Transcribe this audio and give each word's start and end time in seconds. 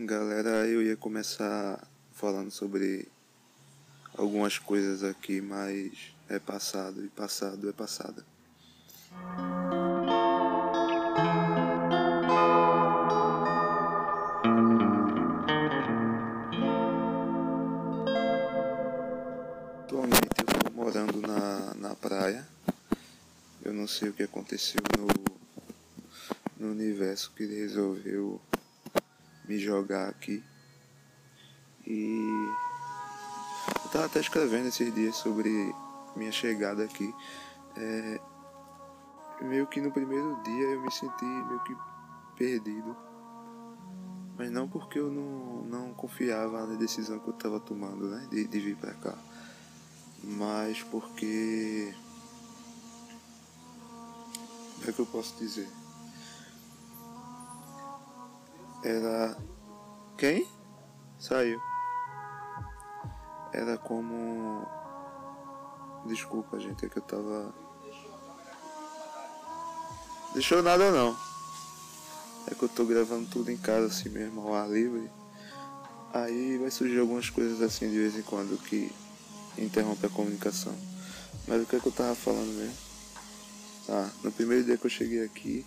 Galera, 0.00 0.64
eu 0.68 0.80
ia 0.80 0.96
começar 0.96 1.84
falando 2.12 2.52
sobre 2.52 3.08
algumas 4.16 4.56
coisas 4.56 5.02
aqui, 5.02 5.40
mas 5.40 6.14
é 6.28 6.38
passado 6.38 7.04
e 7.04 7.08
passado 7.08 7.68
é 7.68 7.72
passada. 7.72 8.24
Atualmente 19.82 20.28
eu 20.38 20.58
estou 20.58 20.72
morando 20.74 21.20
na, 21.20 21.74
na 21.74 21.96
praia. 21.96 22.46
Eu 23.64 23.72
não 23.72 23.88
sei 23.88 24.10
o 24.10 24.12
que 24.12 24.22
aconteceu 24.22 24.80
no, 24.96 25.08
no 26.56 26.70
universo 26.70 27.32
que 27.36 27.44
resolveu 27.44 28.40
me 29.48 29.58
jogar 29.58 30.08
aqui. 30.08 30.44
E 31.86 32.48
eu 33.84 33.90
tava 33.90 34.04
até 34.04 34.20
escrevendo 34.20 34.68
esses 34.68 34.94
dias 34.94 35.16
sobre 35.16 35.74
minha 36.14 36.30
chegada 36.30 36.84
aqui. 36.84 37.14
É, 37.76 38.20
meio 39.40 39.66
que 39.66 39.80
no 39.80 39.90
primeiro 39.90 40.38
dia 40.42 40.66
eu 40.66 40.82
me 40.82 40.92
senti 40.92 41.24
meio 41.24 41.60
que 41.64 41.74
perdido. 42.36 42.94
Mas 44.36 44.50
não 44.50 44.68
porque 44.68 44.98
eu 44.98 45.10
não, 45.10 45.64
não 45.64 45.94
confiava 45.94 46.66
na 46.66 46.76
decisão 46.76 47.18
que 47.18 47.28
eu 47.28 47.34
estava 47.34 47.58
tomando, 47.58 48.08
né? 48.08 48.28
De, 48.30 48.46
de 48.46 48.60
vir 48.60 48.76
para 48.76 48.94
cá. 48.94 49.18
Mas 50.22 50.82
porque. 50.82 51.92
Como 54.74 54.90
é 54.90 54.92
que 54.92 54.98
eu 55.00 55.06
posso 55.06 55.36
dizer? 55.38 55.68
Era. 58.82 59.36
Quem? 60.16 60.46
Saiu. 61.18 61.60
Era 63.52 63.76
como. 63.78 64.66
Desculpa, 66.06 66.58
gente, 66.60 66.86
é 66.86 66.88
que 66.88 66.98
eu 66.98 67.02
tava. 67.02 67.54
Deixou 70.32 70.62
nada 70.62 70.90
não. 70.90 71.16
É 72.46 72.54
que 72.54 72.62
eu 72.62 72.68
tô 72.68 72.84
gravando 72.84 73.28
tudo 73.28 73.50
em 73.50 73.56
casa 73.56 73.86
assim 73.86 74.08
mesmo, 74.08 74.40
ao 74.40 74.54
ar 74.54 74.70
livre. 74.70 75.10
Aí 76.12 76.56
vai 76.58 76.70
surgir 76.70 76.98
algumas 76.98 77.28
coisas 77.28 77.60
assim 77.60 77.90
de 77.90 77.98
vez 77.98 78.16
em 78.16 78.22
quando 78.22 78.56
que 78.62 78.90
interrompe 79.58 80.06
a 80.06 80.10
comunicação. 80.10 80.74
Mas 81.46 81.62
o 81.62 81.66
que 81.66 81.76
é 81.76 81.80
que 81.80 81.86
eu 81.86 81.92
tava 81.92 82.14
falando 82.14 82.54
mesmo? 82.56 82.76
Ah, 83.88 84.08
no 84.22 84.30
primeiro 84.30 84.64
dia 84.64 84.76
que 84.76 84.86
eu 84.86 84.90
cheguei 84.90 85.24
aqui, 85.24 85.66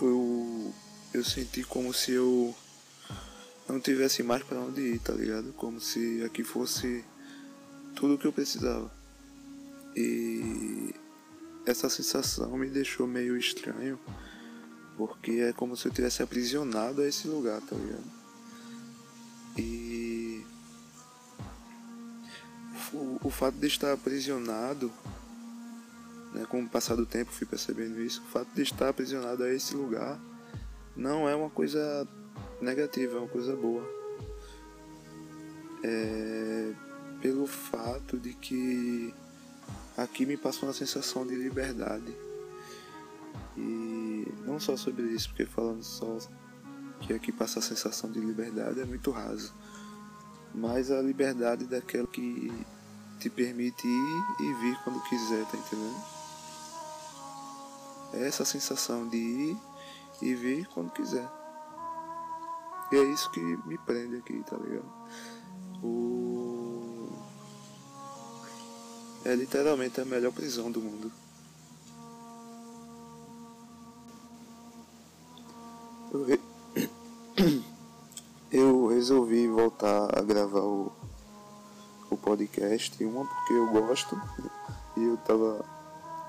eu 0.00 0.49
eu 1.12 1.24
senti 1.24 1.64
como 1.64 1.92
se 1.92 2.12
eu 2.12 2.54
não 3.68 3.80
tivesse 3.80 4.22
mais 4.22 4.42
para 4.42 4.60
onde 4.60 4.80
ir, 4.80 4.98
tá 5.00 5.12
ligado? 5.12 5.52
Como 5.54 5.80
se 5.80 6.22
aqui 6.24 6.44
fosse 6.44 7.04
tudo 7.94 8.14
o 8.14 8.18
que 8.18 8.26
eu 8.26 8.32
precisava. 8.32 8.90
E 9.96 10.94
essa 11.66 11.88
sensação 11.88 12.56
me 12.56 12.68
deixou 12.68 13.06
meio 13.06 13.36
estranho, 13.36 13.98
porque 14.96 15.32
é 15.32 15.52
como 15.52 15.76
se 15.76 15.86
eu 15.86 15.92
tivesse 15.92 16.22
aprisionado 16.22 17.02
a 17.02 17.08
esse 17.08 17.26
lugar, 17.26 17.60
tá 17.60 17.74
ligado? 17.74 18.20
E 19.58 20.44
o, 22.92 23.18
o 23.24 23.30
fato 23.30 23.56
de 23.56 23.66
estar 23.66 23.92
aprisionado, 23.92 24.92
né, 26.32 26.46
com 26.48 26.62
o 26.62 26.68
passar 26.68 26.94
do 26.94 27.04
tempo 27.04 27.32
fui 27.32 27.46
percebendo 27.46 28.00
isso, 28.00 28.22
o 28.22 28.30
fato 28.30 28.48
de 28.54 28.62
estar 28.62 28.88
aprisionado 28.88 29.42
a 29.42 29.52
esse 29.52 29.74
lugar 29.74 30.20
não 31.00 31.28
é 31.28 31.34
uma 31.34 31.50
coisa 31.50 32.06
negativa, 32.60 33.16
é 33.16 33.20
uma 33.20 33.28
coisa 33.28 33.56
boa. 33.56 33.84
É 35.82 36.72
pelo 37.20 37.46
fato 37.46 38.18
de 38.18 38.32
que 38.32 39.14
aqui 39.96 40.24
me 40.24 40.36
passa 40.36 40.64
uma 40.64 40.72
sensação 40.72 41.26
de 41.26 41.34
liberdade. 41.34 42.14
E 43.56 44.26
não 44.46 44.58
só 44.58 44.76
sobre 44.76 45.02
isso, 45.04 45.28
porque 45.28 45.44
falando 45.44 45.82
só 45.82 46.18
que 47.00 47.12
aqui 47.12 47.32
passa 47.32 47.58
a 47.58 47.62
sensação 47.62 48.10
de 48.10 48.20
liberdade 48.20 48.80
é 48.80 48.84
muito 48.84 49.10
raso. 49.10 49.52
Mas 50.54 50.90
a 50.90 51.00
liberdade 51.00 51.66
daquela 51.66 52.06
que 52.06 52.52
te 53.18 53.28
permite 53.28 53.86
ir 53.86 54.24
e 54.40 54.54
vir 54.54 54.78
quando 54.82 55.02
quiser, 55.08 55.44
tá 55.46 55.56
entendendo? 55.56 56.02
É 58.14 58.26
essa 58.26 58.44
sensação 58.44 59.08
de 59.08 59.16
ir 59.16 59.56
e 60.22 60.34
vir 60.34 60.66
quando 60.68 60.90
quiser. 60.92 61.28
E 62.92 62.96
é 62.96 63.04
isso 63.04 63.30
que 63.30 63.40
me 63.40 63.78
prende 63.78 64.16
aqui, 64.16 64.42
tá 64.42 64.56
ligado? 64.56 64.90
O... 65.82 67.08
É 69.24 69.34
literalmente 69.34 70.00
a 70.00 70.04
melhor 70.04 70.32
prisão 70.32 70.70
do 70.70 70.80
mundo. 70.80 71.12
Eu, 76.12 76.24
re... 76.24 76.40
eu 78.50 78.88
resolvi 78.88 79.46
voltar 79.46 80.18
a 80.18 80.22
gravar 80.22 80.62
o, 80.62 80.90
o 82.10 82.16
podcast, 82.16 83.02
uma 83.04 83.24
porque 83.24 83.52
eu 83.52 83.68
gosto 83.68 84.20
e 84.96 85.04
eu 85.04 85.16
tava 85.18 85.64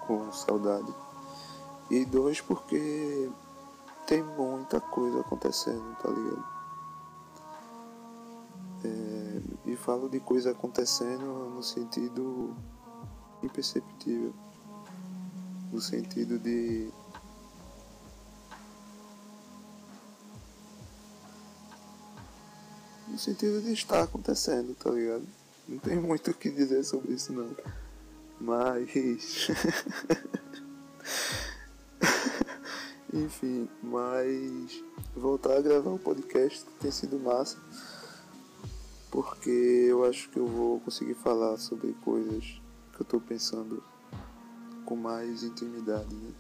com 0.06 0.32
saudade. 0.32 0.94
E 1.90 2.06
dois 2.06 2.40
porque 2.40 3.30
tem 4.06 4.24
muita 4.24 4.80
coisa 4.80 5.22
acontecendo, 5.22 5.96
tá 6.02 6.10
ligado? 6.10 6.46
É, 8.84 9.42
e 9.72 9.76
falo 9.76 10.10
de 10.10 10.20
coisa 10.20 10.52
acontecendo 10.52 11.50
no 11.50 11.64
sentido 11.64 12.56
imperceptível. 13.44 14.34
No 15.72 15.80
sentido 15.80 16.38
de. 16.38 16.90
No 23.08 23.18
sentido 23.18 23.62
de 23.62 23.74
estar 23.74 24.04
acontecendo, 24.04 24.76
tá 24.76 24.90
ligado? 24.90 25.26
Não 25.68 25.78
tem 25.80 26.00
muito 26.00 26.32
o 26.32 26.34
que 26.34 26.50
dizer 26.50 26.84
sobre 26.84 27.14
isso 27.14 27.32
não. 27.32 27.56
Mas. 28.40 29.48
Enfim, 33.14 33.68
mas 33.84 34.82
voltar 35.14 35.58
a 35.58 35.62
gravar 35.62 35.90
o 35.90 35.96
um 35.96 35.98
podcast 35.98 36.66
tem 36.80 36.90
sido 36.92 37.20
massa. 37.20 37.58
Porque 39.12 39.50
eu 39.50 40.06
acho 40.06 40.30
que 40.30 40.38
eu 40.40 40.48
vou 40.48 40.80
conseguir 40.80 41.16
falar 41.16 41.58
sobre 41.58 41.92
coisas 42.06 42.62
que 42.94 43.02
eu 43.02 43.06
tô 43.06 43.20
pensando 43.20 43.84
com 44.86 44.96
mais 44.96 45.44
intimidade, 45.44 46.16
né? 46.16 46.32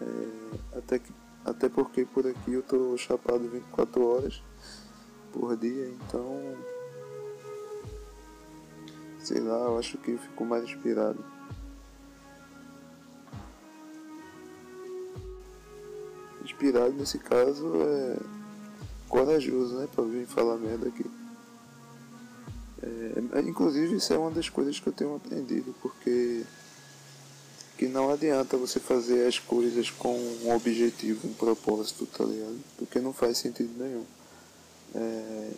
É, 0.00 0.78
até, 0.78 0.98
que, 0.98 1.12
até 1.44 1.68
porque 1.68 2.04
por 2.04 2.26
aqui 2.26 2.54
eu 2.54 2.62
tô 2.64 2.96
chapado 2.96 3.48
24 3.48 4.04
horas 4.04 4.42
por 5.32 5.56
dia, 5.56 5.88
então 5.88 6.56
sei 9.20 9.40
lá, 9.40 9.58
eu 9.58 9.78
acho 9.78 9.96
que 9.98 10.10
eu 10.10 10.18
fico 10.18 10.44
mais 10.44 10.64
inspirado. 10.64 11.24
Inspirado 16.62 16.92
nesse 16.92 17.18
caso 17.18 17.82
é 17.82 18.16
corajoso, 19.08 19.74
né? 19.74 19.88
Pra 19.92 20.04
vir 20.04 20.26
falar 20.26 20.56
merda 20.56 20.88
aqui. 20.88 21.04
É, 22.82 23.40
inclusive 23.40 23.96
isso 23.96 24.12
é 24.12 24.18
uma 24.18 24.30
das 24.30 24.48
coisas 24.48 24.78
que 24.78 24.88
eu 24.88 24.92
tenho 24.92 25.16
aprendido, 25.16 25.74
porque 25.82 26.42
que 27.76 27.88
não 27.88 28.10
adianta 28.10 28.56
você 28.56 28.78
fazer 28.78 29.26
as 29.26 29.38
coisas 29.40 29.90
com 29.90 30.16
um 30.44 30.54
objetivo, 30.54 31.26
um 31.26 31.34
propósito, 31.34 32.06
tá 32.06 32.24
ligado? 32.24 32.58
Porque 32.78 33.00
não 33.00 33.12
faz 33.12 33.38
sentido 33.38 33.72
nenhum. 33.76 34.04
É, 34.94 35.50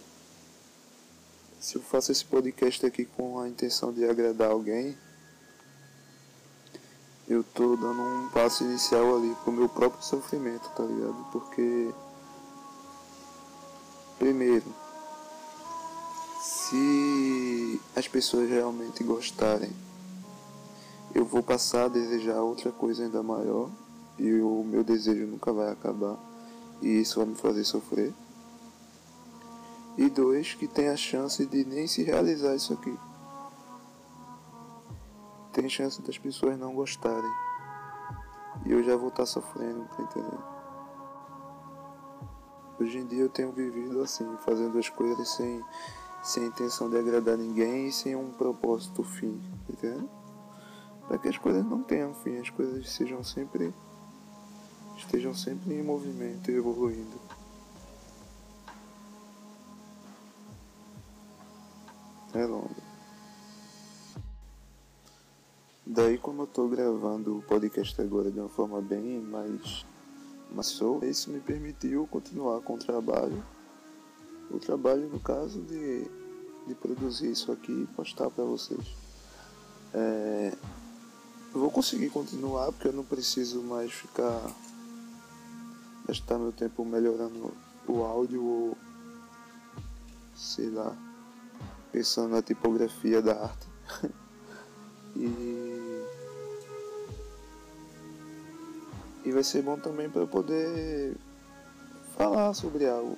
se 1.61 1.77
eu 1.77 1.83
faço 1.83 2.13
esse 2.13 2.25
podcast 2.25 2.85
aqui 2.87 3.05
com 3.05 3.39
a 3.39 3.49
intenção 3.49 3.93
de 3.93 4.05
agradar 4.05 4.51
alguém, 4.51 4.97
eu 7.27 7.43
tô 7.43 7.75
dando 7.77 8.03
um 8.03 8.29
passo 8.29 8.65
inicial 8.65 9.17
ali 9.17 9.35
pro 9.43 9.53
meu 9.53 9.69
próprio 9.69 10.03
sofrimento, 10.03 10.69
tá 10.77 10.83
ligado? 10.85 11.27
Porque 11.33 11.91
primeiro, 14.19 14.67
se 16.43 17.81
as 17.97 18.07
pessoas 18.07 18.49
realmente 18.51 19.03
gostarem, 19.03 19.73
eu 21.15 21.25
vou 21.25 21.43
passar 21.43 21.85
a 21.85 21.89
desejar 21.89 22.43
outra 22.43 22.71
coisa 22.71 23.05
ainda 23.05 23.23
maior 23.23 23.71
e 24.19 24.41
o 24.41 24.63
meu 24.63 24.85
desejo 24.85 25.27
nunca 25.27 25.53
vai 25.53 25.71
acabar 25.71 26.17
e 26.83 27.01
isso 27.01 27.19
vai 27.19 27.27
me 27.27 27.35
fazer 27.35 27.65
sofrer. 27.65 28.13
E 29.97 30.11
dois, 30.11 30.55
que 30.55 30.67
tem 30.67 30.89
a 30.89 30.97
chance 30.97 31.47
de 31.47 31.65
nem 31.65 31.87
se 31.87 32.03
realizar 32.03 32.55
isso 32.55 32.73
aqui 32.73 32.95
tem 35.55 35.69
chance 35.69 36.03
das 36.03 36.19
pessoas 36.19 36.59
não 36.59 36.75
gostarem. 36.75 37.33
E 38.67 38.73
eu 38.73 38.83
já 38.83 38.97
vou 38.97 39.09
estar 39.09 39.23
tá 39.23 39.27
sofrendo, 39.27 39.85
tá 39.97 40.03
entendendo? 40.03 40.45
Hoje 42.81 42.99
em 42.99 43.07
dia 43.07 43.23
eu 43.23 43.29
tenho 43.29 43.53
vivido 43.53 44.03
assim, 44.03 44.27
fazendo 44.45 44.77
as 44.79 44.89
coisas 44.89 45.29
sem, 45.29 45.63
sem 46.23 46.47
intenção 46.47 46.91
de 46.91 46.99
agradar 46.99 47.39
ninguém 47.39 47.87
e 47.87 47.93
sem 47.93 48.17
um 48.17 48.33
propósito 48.33 49.05
fim, 49.05 49.41
entendeu? 49.69 50.09
Para 51.07 51.19
que 51.19 51.29
as 51.29 51.39
coisas 51.39 51.65
não 51.65 51.83
tenham 51.85 52.13
fim, 52.15 52.39
as 52.39 52.51
coisas 52.51 52.91
sejam 52.91 53.23
sempre 53.23 53.73
estejam 54.97 55.35
sempre 55.35 55.75
em 55.75 55.83
movimento 55.83 56.51
e 56.51 56.57
evoluindo. 56.57 57.21
É 62.33 62.45
longo. 62.45 62.84
Daí 65.95 66.19
como 66.19 66.43
eu 66.43 66.47
tô 66.49 66.67
gravando 66.67 67.39
o 67.39 67.43
podcast 67.43 68.03
agora 68.03 68.29
de 68.29 68.41
uma 68.41 68.49
forma 68.49 68.83
bem 68.83 69.21
mais 69.21 69.87
mas 70.51 70.77
isso 71.03 71.31
me 71.31 71.39
permitiu 71.39 72.05
continuar 72.09 72.61
com 72.63 72.75
o 72.75 72.79
trabalho. 72.79 73.45
O 74.51 74.59
trabalho, 74.59 75.09
no 75.09 75.21
caso, 75.21 75.61
de, 75.63 76.05
de 76.67 76.75
produzir 76.75 77.31
isso 77.31 77.53
aqui 77.53 77.71
e 77.71 77.87
postar 77.95 78.29
para 78.29 78.43
vocês. 78.43 78.85
É, 79.93 80.53
vou 81.53 81.71
conseguir 81.71 82.11
continuar 82.11 82.73
porque 82.73 82.89
eu 82.89 82.93
não 82.93 83.05
preciso 83.05 83.63
mais 83.63 83.93
ficar 83.93 84.51
gastar 86.09 86.39
meu 86.39 86.51
tempo 86.51 86.85
melhorando 86.85 87.53
o 87.87 88.03
áudio 88.03 88.45
ou 88.45 88.77
sei 90.35 90.71
lá 90.71 90.93
pensando 91.93 92.31
na 92.31 92.43
tipografia 92.43 93.23
da 93.23 93.45
arte 93.45 93.67
e 95.15 95.64
E 99.25 99.33
vai 99.33 99.43
ser 99.43 99.63
bom 99.63 99.79
também 99.79 100.11
para 100.11 100.23
eu 100.23 100.29
poder 100.29 101.17
falar 102.17 102.53
sobre 102.55 102.89
algo. 102.89 103.17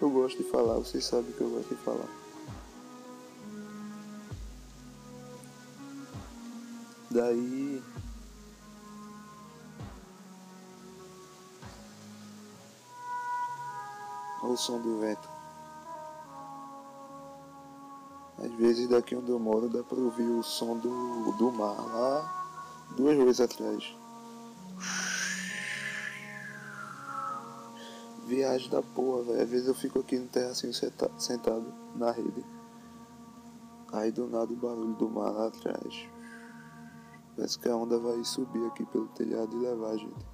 Eu 0.00 0.10
gosto 0.10 0.42
de 0.42 0.48
falar, 0.50 0.74
vocês 0.74 1.04
sabem 1.04 1.32
que 1.32 1.40
eu 1.40 1.48
gosto 1.48 1.68
de 1.68 1.82
falar. 1.82 2.08
Daí. 7.10 7.82
Olha 14.42 14.52
o 14.52 14.56
som 14.56 14.80
do 14.80 15.00
vento. 15.00 15.28
Às 18.38 18.52
vezes 18.52 18.88
daqui 18.88 19.16
onde 19.16 19.30
eu 19.30 19.38
moro 19.38 19.68
dá 19.68 19.82
pra 19.82 19.98
ouvir 19.98 20.22
o 20.22 20.42
som 20.44 20.76
do, 20.76 21.32
do 21.32 21.50
mar 21.50 21.74
lá 21.74 22.38
duas 22.96 23.16
ruas 23.16 23.40
atrás. 23.40 23.94
Viagem 28.28 28.68
da 28.68 28.82
porra, 28.82 29.22
velho. 29.22 29.42
Às 29.42 29.48
vezes 29.48 29.68
eu 29.68 29.74
fico 29.74 30.00
aqui 30.00 30.18
no 30.18 30.28
terracinho 30.28 30.74
sentado 30.74 31.72
na 31.96 32.10
rede. 32.10 32.44
Aí 33.90 34.12
do 34.12 34.28
nada 34.28 34.52
o 34.52 34.56
barulho 34.56 34.94
do 34.96 35.08
mar 35.08 35.30
lá 35.30 35.46
atrás. 35.46 36.06
Parece 37.34 37.58
que 37.58 37.70
a 37.70 37.74
onda 37.74 37.98
vai 37.98 38.22
subir 38.24 38.66
aqui 38.66 38.84
pelo 38.84 39.08
telhado 39.08 39.56
e 39.56 39.60
levar 39.60 39.92
a 39.92 39.96
gente. 39.96 40.26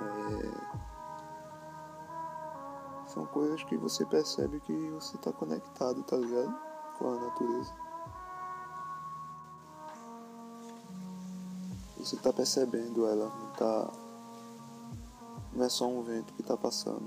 É... 0.00 0.80
São 3.08 3.26
coisas 3.26 3.62
que 3.64 3.76
você 3.76 4.06
percebe 4.06 4.58
que 4.60 4.72
você 4.72 5.18
tá 5.18 5.30
conectado, 5.34 6.02
tá 6.04 6.16
ligado? 6.16 6.58
Com 6.96 7.12
a 7.12 7.20
natureza. 7.20 7.74
Você 11.98 12.16
tá 12.16 12.32
percebendo 12.32 13.06
ela, 13.06 13.28
não 13.28 13.50
tá 13.52 14.09
não 15.60 15.66
é 15.66 15.68
só 15.68 15.86
um 15.86 16.02
vento 16.02 16.32
que 16.32 16.40
está 16.40 16.56
passando. 16.56 17.06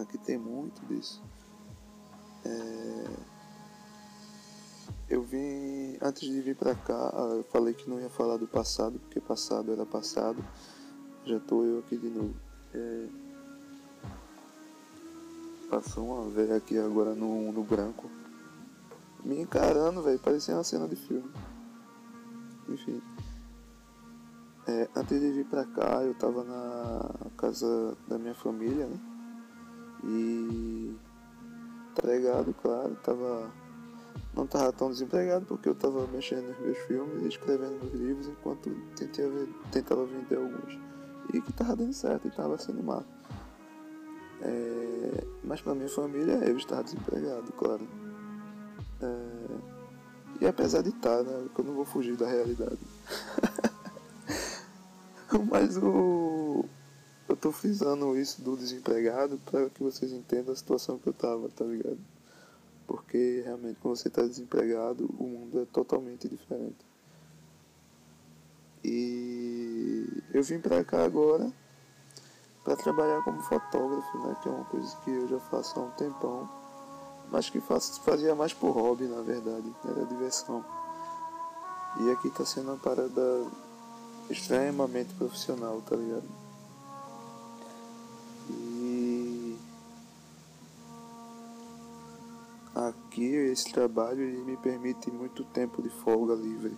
Aqui 0.00 0.16
tem 0.18 0.38
muito 0.38 0.86
disso. 0.86 1.20
É... 2.44 3.04
Eu 5.08 5.22
vim, 5.22 5.98
antes 6.00 6.22
de 6.22 6.40
vir 6.40 6.54
pra 6.54 6.76
cá, 6.76 7.12
eu 7.36 7.42
falei 7.50 7.74
que 7.74 7.90
não 7.90 8.00
ia 8.00 8.08
falar 8.08 8.36
do 8.36 8.46
passado, 8.46 9.00
porque 9.00 9.20
passado 9.20 9.72
era 9.72 9.84
passado. 9.84 10.44
Já 11.24 11.40
tô 11.40 11.64
eu 11.64 11.80
aqui 11.80 11.96
de 11.96 12.08
novo. 12.08 12.36
É... 12.72 13.08
Passou 15.70 16.06
uma 16.06 16.30
velha 16.30 16.54
aqui 16.54 16.78
agora 16.78 17.16
no, 17.16 17.50
no 17.50 17.64
branco. 17.64 18.08
Me 19.24 19.40
encarando, 19.40 20.02
velho, 20.02 20.20
parecia 20.20 20.54
uma 20.54 20.62
cena 20.62 20.86
de 20.86 20.94
filme. 20.94 21.32
Enfim. 22.68 23.02
É, 24.74 24.88
antes 24.96 25.20
de 25.20 25.30
vir 25.30 25.44
pra 25.44 25.64
cá, 25.64 26.02
eu 26.02 26.14
tava 26.14 26.42
na 26.42 27.30
casa 27.36 27.96
da 28.08 28.18
minha 28.18 28.34
família, 28.34 28.86
né? 28.86 28.98
E. 30.02 30.96
Empregado, 31.92 32.52
claro, 32.60 32.96
tava. 32.96 33.52
Não 34.34 34.48
tava 34.48 34.72
tão 34.72 34.90
desempregado 34.90 35.46
porque 35.46 35.68
eu 35.68 35.76
tava 35.76 36.08
mexendo 36.08 36.48
nos 36.48 36.58
meus 36.58 36.78
filmes 36.78 37.22
e 37.22 37.28
escrevendo 37.28 37.78
meus 37.84 37.94
livros 37.94 38.26
enquanto 38.26 38.68
tentava, 38.96 39.46
tentava 39.70 40.04
vender 40.06 40.38
alguns. 40.38 40.76
E 41.32 41.40
que 41.40 41.52
tava 41.52 41.76
dando 41.76 41.92
certo 41.92 42.26
e 42.26 42.30
tava 42.32 42.58
sendo 42.58 42.82
mal. 42.82 43.04
É, 44.42 45.24
mas 45.44 45.60
pra 45.60 45.72
minha 45.76 45.88
família 45.88 46.32
eu 46.44 46.56
estava 46.56 46.82
desempregado, 46.82 47.52
claro. 47.52 47.86
É, 49.00 50.40
e 50.40 50.46
apesar 50.46 50.82
de 50.82 50.88
estar, 50.88 51.22
né? 51.22 51.46
Que 51.54 51.60
eu 51.60 51.64
não 51.64 51.74
vou 51.74 51.84
fugir 51.84 52.16
da 52.16 52.26
realidade. 52.26 52.78
Mas 55.50 55.76
o. 55.76 56.64
Eu 57.28 57.36
tô 57.36 57.50
frisando 57.50 58.16
isso 58.18 58.42
do 58.42 58.56
desempregado 58.56 59.40
para 59.46 59.70
que 59.70 59.82
vocês 59.82 60.12
entendam 60.12 60.52
a 60.52 60.56
situação 60.56 60.98
que 60.98 61.08
eu 61.08 61.12
tava, 61.12 61.48
tá 61.48 61.64
ligado? 61.64 61.98
Porque 62.86 63.42
realmente 63.44 63.78
quando 63.80 63.96
você 63.96 64.10
tá 64.10 64.22
desempregado, 64.22 65.08
o 65.18 65.24
mundo 65.24 65.62
é 65.62 65.64
totalmente 65.64 66.28
diferente. 66.28 66.84
E 68.84 70.06
eu 70.34 70.42
vim 70.42 70.60
pra 70.60 70.84
cá 70.84 71.02
agora 71.02 71.50
para 72.62 72.76
trabalhar 72.76 73.22
como 73.22 73.40
fotógrafo, 73.42 74.18
né? 74.18 74.36
Que 74.42 74.48
é 74.50 74.52
uma 74.52 74.64
coisa 74.66 74.94
que 74.98 75.10
eu 75.10 75.26
já 75.26 75.40
faço 75.40 75.80
há 75.80 75.82
um 75.82 75.90
tempão. 75.92 76.48
Mas 77.30 77.48
que 77.48 77.58
faço, 77.58 78.02
fazia 78.02 78.34
mais 78.34 78.52
por 78.52 78.70
hobby, 78.70 79.06
na 79.06 79.22
verdade. 79.22 79.74
Era 79.88 80.04
diversão. 80.04 80.62
E 82.00 82.10
aqui 82.10 82.28
tá 82.28 82.44
sendo 82.44 82.70
uma 82.70 82.76
parada 82.76 83.46
extremamente 84.30 85.12
profissional, 85.14 85.80
tá 85.82 85.96
ligado? 85.96 86.28
E 88.50 89.58
aqui 92.74 93.24
esse 93.24 93.72
trabalho 93.72 94.20
ele 94.20 94.42
me 94.42 94.56
permite 94.56 95.10
muito 95.10 95.44
tempo 95.44 95.82
de 95.82 95.88
folga 95.88 96.34
livre. 96.34 96.76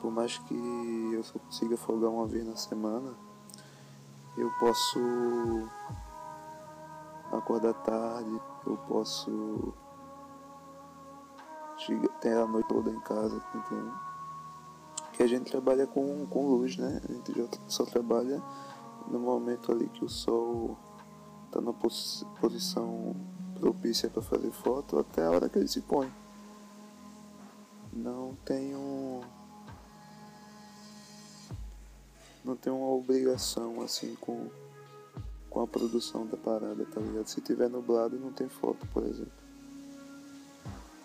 Por 0.00 0.10
mais 0.10 0.38
que 0.38 1.10
eu 1.12 1.22
só 1.22 1.38
consiga 1.38 1.76
folgar 1.76 2.10
uma 2.10 2.26
vez 2.26 2.46
na 2.46 2.56
semana, 2.56 3.14
eu 4.36 4.50
posso 4.58 4.98
acordar 7.32 7.74
tarde, 7.74 8.40
eu 8.66 8.76
posso 8.88 9.74
ter 12.20 12.36
a 12.36 12.46
noite 12.46 12.68
toda 12.68 12.90
em 12.90 13.00
casa, 13.00 13.42
entendeu? 13.54 14.03
Que 15.14 15.22
a 15.22 15.26
gente 15.28 15.50
trabalha 15.50 15.86
com, 15.86 16.26
com 16.26 16.48
luz, 16.48 16.76
né? 16.76 17.00
A 17.08 17.12
gente 17.12 17.32
já 17.38 17.46
só 17.68 17.84
trabalha 17.84 18.42
no 19.08 19.20
momento 19.20 19.70
ali 19.70 19.88
que 19.88 20.04
o 20.04 20.08
sol 20.08 20.76
está 21.46 21.60
na 21.60 21.72
pos 21.72 22.26
posição 22.40 23.14
propícia 23.58 24.10
para 24.10 24.20
fazer 24.20 24.50
foto 24.50 24.98
até 24.98 25.24
a 25.24 25.30
hora 25.30 25.48
que 25.48 25.56
ele 25.56 25.68
se 25.68 25.80
põe. 25.82 26.12
Não 27.92 28.36
tenho 28.44 29.20
não 32.44 32.56
tenho 32.56 32.76
uma 32.76 32.90
obrigação 32.90 33.80
assim 33.82 34.16
com 34.20 34.48
com 35.48 35.60
a 35.62 35.66
produção 35.68 36.26
da 36.26 36.36
parada, 36.36 36.84
tá 36.86 37.00
ligado? 37.00 37.28
Se 37.28 37.40
tiver 37.40 37.70
nublado 37.70 38.18
não 38.18 38.32
tem 38.32 38.48
foto, 38.48 38.84
por 38.88 39.04
exemplo. 39.04 39.44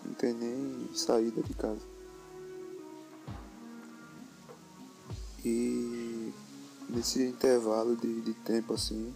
Não 0.04 0.12
tem 0.14 0.34
nem 0.34 0.90
saída 0.92 1.40
de 1.40 1.54
casa. 1.54 1.99
E 5.44 6.32
nesse 6.88 7.22
intervalo 7.24 7.96
de, 7.96 8.20
de 8.20 8.34
tempo 8.34 8.74
assim, 8.74 9.14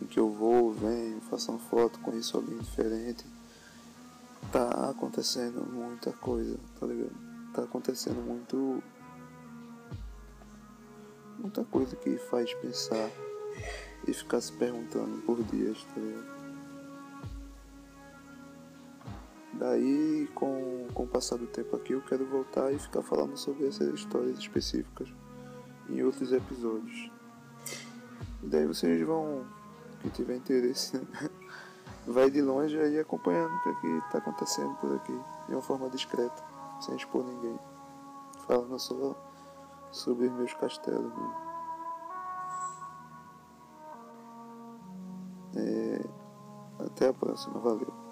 em 0.00 0.06
que 0.06 0.18
eu 0.20 0.30
vou, 0.30 0.72
venho, 0.72 1.20
faço 1.22 1.50
uma 1.50 1.58
foto, 1.58 1.98
conheço 2.00 2.36
alguém 2.36 2.58
diferente, 2.58 3.24
tá 4.52 4.90
acontecendo 4.90 5.64
muita 5.64 6.12
coisa, 6.12 6.56
tá 6.78 6.86
ligado? 6.86 7.12
Tá 7.54 7.62
acontecendo 7.62 8.20
muito. 8.24 8.82
Muita 11.38 11.64
coisa 11.64 11.94
que 11.96 12.16
faz 12.18 12.52
pensar 12.54 13.10
e 14.06 14.12
ficar 14.12 14.40
se 14.40 14.52
perguntando 14.52 15.22
por 15.22 15.42
dias, 15.44 15.78
tá 15.94 16.00
ligado? 16.00 16.38
Daí, 19.54 20.28
com, 20.34 20.86
com 20.94 21.04
o 21.04 21.06
passar 21.06 21.36
do 21.36 21.46
tempo 21.46 21.74
aqui, 21.74 21.92
eu 21.92 22.02
quero 22.02 22.24
voltar 22.26 22.72
e 22.72 22.78
ficar 22.78 23.02
falando 23.02 23.36
sobre 23.36 23.66
essas 23.66 23.92
histórias 23.94 24.38
específicas 24.38 25.08
em 25.88 26.02
outros 26.02 26.32
episódios. 26.32 27.10
E 28.42 28.46
daí 28.46 28.66
vocês 28.66 29.00
vão, 29.06 29.46
quem 30.00 30.10
tiver 30.10 30.36
interesse, 30.36 30.96
né? 30.96 31.30
vai 32.06 32.30
de 32.30 32.40
longe 32.40 32.78
aí 32.78 32.98
acompanhando 32.98 33.54
o 33.54 33.62
que, 33.62 33.68
é 33.68 33.74
que 33.74 34.10
tá 34.10 34.18
acontecendo 34.18 34.74
por 34.76 34.94
aqui, 34.96 35.18
de 35.46 35.54
uma 35.54 35.62
forma 35.62 35.90
discreta, 35.90 36.42
sem 36.80 36.96
expor 36.96 37.24
ninguém. 37.24 37.58
Falando 38.46 38.78
só 38.78 39.14
sobre 39.92 40.30
meus 40.30 40.54
castelos 40.54 41.12
mesmo. 41.14 41.48
É, 45.56 46.04
até 46.84 47.08
a 47.08 47.12
próxima, 47.12 47.58
valeu. 47.58 48.07